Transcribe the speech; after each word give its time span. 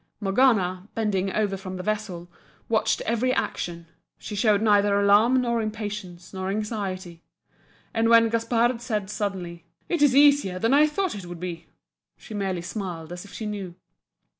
Morgana, 0.19 0.89
bending 0.95 1.31
over 1.31 1.55
from 1.55 1.77
the 1.77 1.83
vessel, 1.83 2.27
watched 2.67 3.01
every 3.01 3.31
action, 3.31 3.85
she 4.17 4.33
showed 4.35 4.59
neither 4.59 4.99
alarm 4.99 5.39
nor 5.39 5.61
impatience 5.61 6.33
nor 6.33 6.49
anxiety 6.49 7.21
and 7.93 8.09
when 8.09 8.27
Gaspard 8.29 8.81
said 8.81 9.11
suddenly 9.11 9.63
"It 9.87 10.01
is 10.01 10.15
easier 10.15 10.57
than 10.57 10.73
I 10.73 10.87
thought 10.87 11.13
it 11.13 11.27
would 11.27 11.39
be!" 11.39 11.67
she 12.17 12.33
merely 12.33 12.63
smiled 12.63 13.11
as 13.13 13.25
if 13.25 13.31
she 13.33 13.45
knew. 13.45 13.75